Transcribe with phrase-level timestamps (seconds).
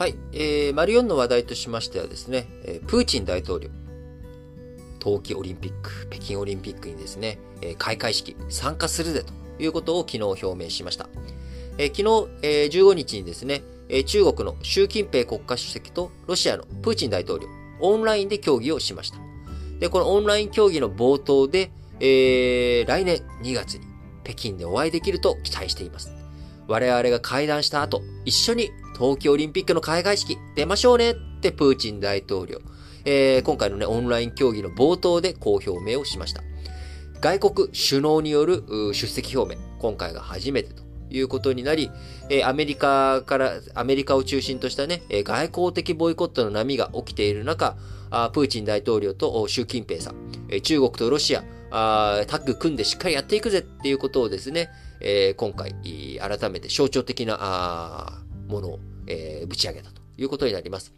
[0.00, 3.68] はい、えー、マリオンの話題としましてはですね、え、プーチン大統領、
[4.98, 11.06] 冬季オリンピック、北京オリンピックにですね、え、開会式参加するぜということを昨日表明しました。
[11.76, 13.60] えー、昨日、え、15日にですね、
[13.90, 17.46] え、中国の習近平国家主席とロシアのプーチン大統領、
[17.82, 19.18] オンラインで協議をしました。
[19.80, 23.84] で、このオンライン協議の冒頭で、えー、来年2月に
[24.24, 26.10] 北京でお会いできると期待しています。
[26.68, 32.60] 我々が会談した後、一緒に冬季オリンピックの開会式出ましょうねってプーチン大統領、
[33.06, 36.42] えー、今回のね、オンライン協議の冒頭でこう表明をしました。
[37.22, 41.90] 外国首脳による出席表明、今回が初めてということになり、
[42.28, 47.78] えアメリカから、アメリカを中心としたね、え外交的ボイコットの波が起きている中、
[48.10, 54.68] あプーチン大統領と習近平さん、中国とロシア、あタッグ組んでしっかりやっていくぜっていうことをですね、
[55.00, 55.72] え今回、
[56.20, 60.94] 改めて象徴的なあものをえー、ぶち上げたということになります。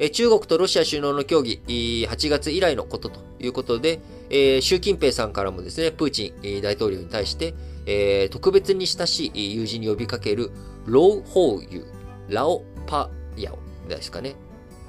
[0.00, 10.52] え中国とロシア首脳の協議、8月以来のことということで、え、習近平さんからもですね、プーチン大統領に対して、え、特別に親しい友人に呼びかける、
[10.86, 11.84] ローホーユ、
[12.28, 14.36] ラオパヤオですかね。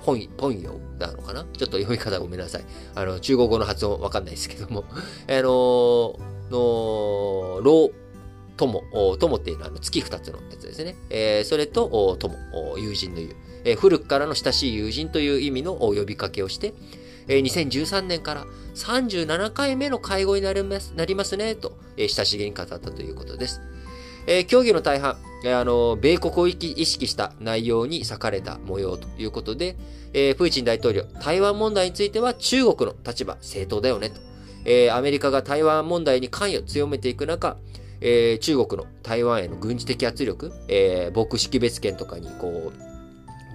[0.05, 1.43] ポン、ポンヨなのかな？
[1.43, 2.63] ちょっと読み方ごめんなさい。
[2.95, 4.85] あの、中国語の発音わかんないですけども。
[4.91, 6.19] あのー、
[6.51, 7.91] の、ロー
[8.59, 8.83] 友、
[9.17, 10.95] 友っていうのは月二つのやつですね。
[11.09, 12.35] えー、それと、友、
[12.77, 16.73] 友人の言う、えー、古くからの親しい友人という意味の呼びかけをして、
[17.29, 23.61] えー、2013年から37回目の会合になりますなりますね、と、えー、親しげに語ったということです。
[24.27, 26.53] えー、協議の大半、あの、米国を意
[26.85, 29.77] 識した内容に割かれた模様ということで、
[30.13, 34.19] えー、プーチン大統領、台湾問題については中国の立場正当だよねと。
[34.65, 37.57] えー、アメリカが台湾問題に関与を強めていく中、
[38.01, 42.89] えー、中国の台湾への軍事的圧力、えー、防空識別圏とかにこう、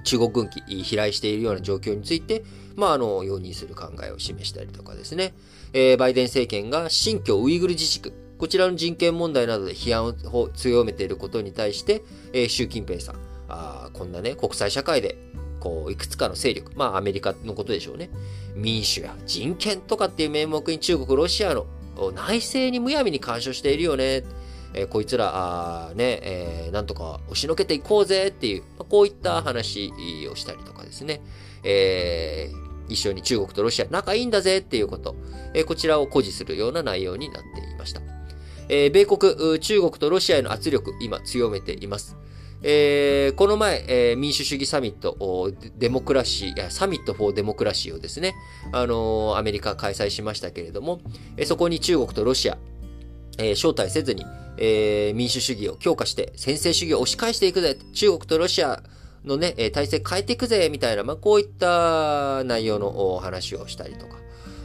[0.04, 2.44] 中国軍機飛来しているような状況について、
[2.76, 5.34] まあ、あの、容認する考えを示したりとかですね、
[5.72, 12.02] えー、バイデン政権が新疆ウイグル自治区、こちらの人権問題などで批判を強めていることに対して、
[12.32, 13.16] えー、習近平さん、
[13.48, 15.16] あこんなね、国際社会で、
[15.60, 18.10] こう、いくつかの勢力、まあ、アメリカのことでしょうね。
[18.54, 21.66] 民主や人権とかっていう名目に中国、ロシアの
[22.14, 24.24] 内政にむやみに干渉しているよね。
[24.74, 29.92] えー、こいつら、あね、えー、なんとか押しのけていこうぜっていう、まあ、こういった話
[30.30, 31.22] をしたりとかですね。
[31.62, 35.14] えー、一緒に中国とロシア仲いいんだぜっていうこと、
[35.54, 38.02] えー、こちらを誇示するような内容になっていました。
[38.68, 42.16] えー、米国、中国とロシアへの圧力、今強めています。
[42.66, 48.34] えー、この前、えー、民主主義サミット、デモクラシー、 Summit for Democracy をですね、
[48.72, 51.02] あのー、アメリカ開催しましたけれども、
[51.36, 52.56] えそこに中国とロシア、
[53.36, 54.24] え招待せずに、
[54.56, 58.82] え民主主義を強化して、専制主義を押し返していくぜ、中国とロシア
[59.26, 64.16] のねえ、体制変えていくぜ、みたいな、まあ、こういった内容のお話をしたりとか、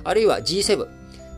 [0.06, 0.88] あるいは G7、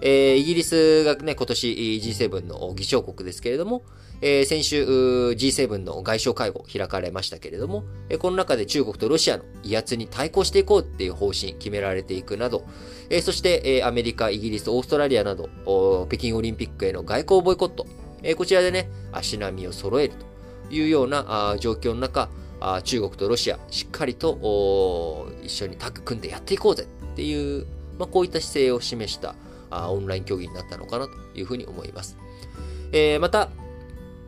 [0.01, 3.83] えー、イギリスがね、今年 G7 の議長国ですけれども、
[4.21, 12.65] えー、先週 G7 の外相会合開かれましたけれども、えー、この中で中国とロシアの威圧に対抗していこうっていう方針決められていくなど、
[13.09, 15.49] えー、そして、えー、アメリカ、イギリス、オーストラリアなど、
[16.07, 17.85] 北京オリンピックへの外交ボイコット、
[18.23, 20.13] えー、こちらでね、足並みを揃える
[20.69, 22.29] というようなあ状況の中、
[22.59, 27.65] あ中国とロシア、しっかりと一緒にタッグ組んでやっていこうぜっていう、
[27.97, 29.35] まあ、こういった姿勢を示した
[29.71, 32.17] オンライン競技になったのかなというふうに思います。
[32.91, 33.49] えー、また、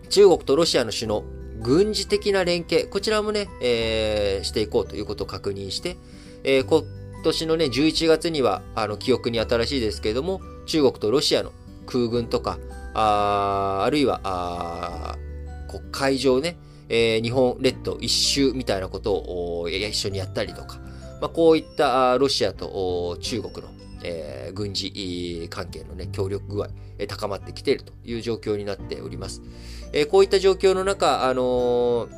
[0.09, 1.24] 中国とロシアの首脳、
[1.62, 5.98] 軍事的な連携、こちらもね、えー、していこうということを確認して、
[6.44, 6.84] えー、今
[7.24, 11.52] 年のね、11月には、あの、記憶に新しいですけれども、中国とロシアの
[11.86, 12.59] 空軍とか、
[12.94, 15.18] ああるいは、あ
[15.70, 16.58] 国海上ね、
[16.90, 20.80] えー、日本列島一周みたいなことを一緒にやったりとか、
[21.22, 23.72] まあ、こういったロシアと中国の
[24.03, 29.41] えー、軍事関係のね、協力具合、え高まってきているという状況になっております。
[29.91, 32.09] えー、こういった状況の中、あの、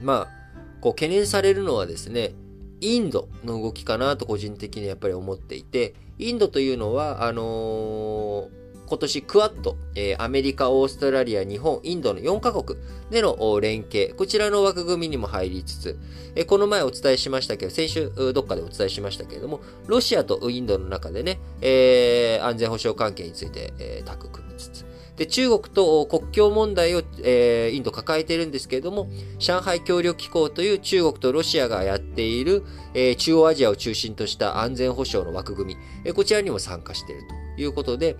[0.00, 0.42] まあ、
[0.80, 2.34] こう懸念されるのはですね、
[2.80, 12.78] インドの動きかなと個人的にやっぱり思っていて、インドというのは、あのー今年クワッド、えー、アメリカ、オーストラリア、日本、インドの4カ国
[13.10, 15.98] での連携、こちらの枠組みにも入りつつ、
[16.34, 24.84] えー、この前お伝えしましたけど、先週どっかでお伝えしましたけれども、ロシアとインドの中でね、えー、安全保障関係について、えー、タッグ組みつつ、
[25.16, 29.08] で、中国と国境問題を、えー、インド抱えているんですけれども、
[29.38, 32.64] 上海協力機構という中国とロシアがやっている、
[32.94, 37.22] えー、中央アジアを中心とした安全保障の枠組み、えー、こちらにも参加している
[37.56, 38.16] ということで、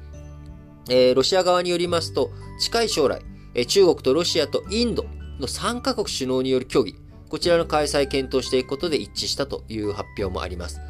[0.88, 3.22] えー、ロシア側によりますと、近い将来、
[3.54, 5.04] えー、中国とロシアとインド
[5.40, 6.96] の3カ国首脳による協議、
[7.28, 10.80] こちらの開催検討していくことで一致したという発表もあります。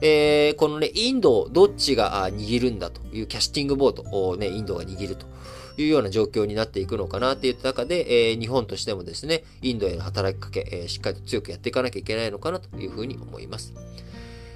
[0.00, 5.26] えー、このね、インドをどっちが握るんだというキャスティングボートをね、インドが握ると
[5.76, 13.74] いうような状況になっていくのかなっていった中で、えー、日本としてもですね、インドへの働きかけ、えー、しっかりと強くやっていかなきゃいけないのかなというふうに思います。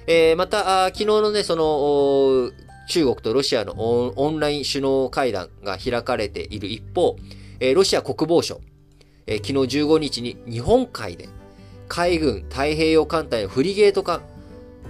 [0.07, 2.51] え、また、昨日のね、その、
[2.87, 7.15] 中国とロシアのオンライン首脳会談が開かれている一方、
[7.73, 8.61] ロシア国防省、
[9.25, 11.29] 昨日15日に日本海で
[11.87, 14.21] 海軍太平洋艦隊のフリゲート艦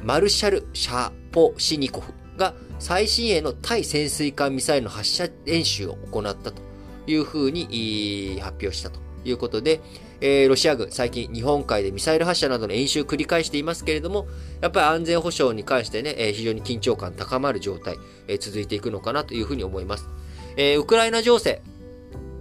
[0.04, 6.62] マルシャル・シャポシニコフが最新鋭の対潜水艦ミサイルの発射演習を行ったと
[7.08, 9.82] いうふうに発表したということで、
[10.26, 14.26] えー、ロシア軍、最近日本海でミサイル発射などの演習を繰り返していますけれども、
[14.62, 17.98] やっぱり安全保障に関してね、えー、非常に緊張感高まる状態、
[18.30, 20.08] えー、続いていくのかなというふうに思います。
[20.56, 21.62] えウクライナ情勢、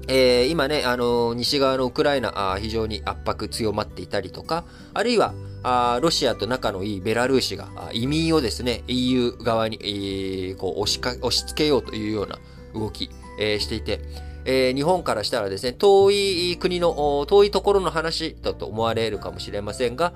[0.06, 4.64] え、今ね、あの、西側のウクライナ、あ非常に圧迫強まっていたりとか、
[4.94, 12.38] あるいは、あロシアと仲のいいベラルーシが移民をですね、EU 側に、え、こう押しか押し付けようというような
[12.74, 14.00] 動き、え、していて、
[14.44, 20.12] えー、日本からしたらですね、遠い国の、遠いところの話だと思われるかもしれませんが、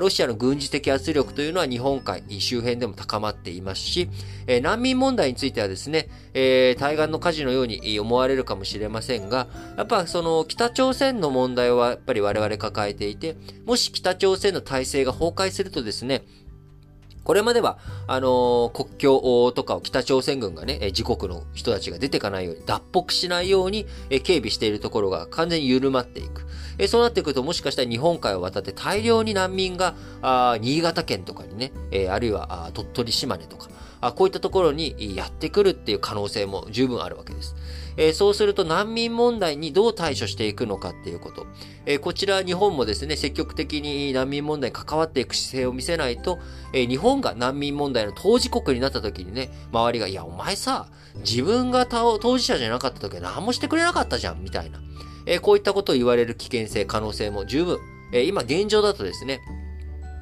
[0.00, 4.08] ロシアの軍事的圧力というのは日本海周辺でも高まっていますし、
[4.46, 16.22] えー、難民問題についてはですね、えー、対岸の火事のように思われるかもしれませんが、やっぱその北朝鮮の問題はやっぱり我々抱えていて、もし北朝鮮の体制が崩壊するとですね、
[17.24, 23.86] これまでは、あのー、国境とかを北朝鮮軍がね、自国の人たちが出てかないように、脱北しないように、
[24.24, 26.46] 警備しているところが完全に緩まっていく。
[26.88, 29.94] そうなってくると、もしかしたら日本海を渡って大量に難民が、
[30.60, 31.72] 新潟県とかにね、
[32.10, 33.68] あるいは鳥取、島根とか、
[34.16, 37.54] こういったところにやってくるっていう可能性も十分あるわけです。
[37.96, 41.46] えー、そうすると難民問題にどう対処していくのかっていうこと。
[41.86, 46.38] えー、こちら日本もですね、積極的に難民問題に関わっていく姿勢を見せないと、
[46.72, 54.80] えー、日本が難民問題の当事国になった時にね、周りが、いや、お前さ、自分が当事者じゃなかった時は何もしてくれなかったじゃん、みたいな。
[55.26, 57.78] えこういったことを言われる危険性、可能性も十分。
[58.12, 59.40] え今現状だとですね、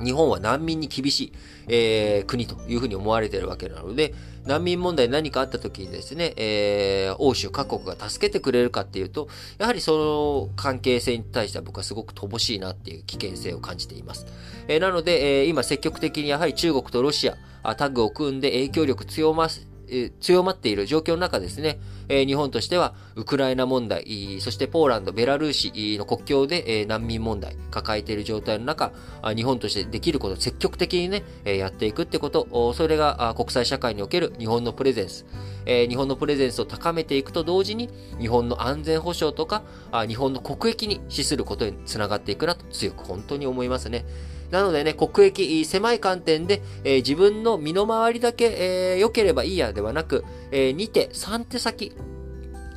[0.03, 1.33] 日本は難民に厳しい、
[1.69, 4.15] えー、国というふうに思われているわけなので、
[4.47, 14.27] 難民問題何かあった時にですね、えー、欧州各国が助けてくれるかっていうと、やはりその関係性に対しては僕はすごく乏しいなっていう危険性を感じています。
[14.69, 17.37] えー、なので、えー、今積極的にやはり中国とロシア、
[17.77, 19.49] タッグを組んで影響力強ま
[19.91, 21.79] え強まっている状況の中ですね、
[22.09, 28.93] え日本としてはウクライナ問題、そしてポーランド、ベラルーシの国境で、え難民問題抱えている状態の中、
[29.35, 35.27] 日本としてできることを積極的にね、えやっていくってこと、それが国際社会における日本のプレゼンス、
[35.67, 37.91] え日本のプレゼンスを高めていくと同時に、
[38.21, 39.63] 日本の安全保障とか、
[40.07, 44.05] 日本の国益に資することにつながっていくなと強く本当に思いますね。
[44.51, 48.45] なのでね、国益、狭い観点で、えー、自分の身の回りだけ、
[48.93, 51.93] えー、良ければいいやではなく、えー、2手、3手先、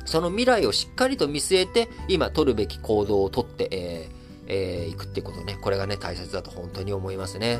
[0.04, 7.58] その未来をしっかりと見据えて、今取るべき行動をとって、えーえー、いくっていうことね、これがね、大切だと本当に思いますね。